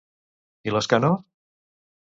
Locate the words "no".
1.07-1.13